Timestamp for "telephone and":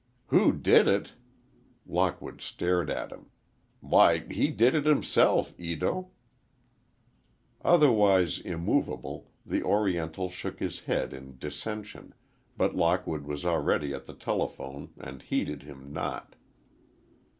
14.15-15.21